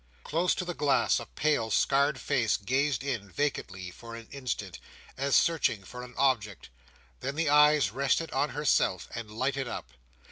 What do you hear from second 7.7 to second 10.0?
rested on herself, and lighted up.